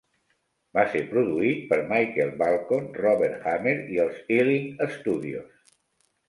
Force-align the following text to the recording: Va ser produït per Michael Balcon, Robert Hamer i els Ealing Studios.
Va 0.77 0.83
ser 0.93 1.01
produït 1.09 1.59
per 1.73 1.77
Michael 1.91 2.31
Balcon, 2.39 2.87
Robert 3.03 3.45
Hamer 3.53 3.75
i 3.97 4.01
els 4.07 4.19
Ealing 4.39 4.67
Studios. 4.97 5.71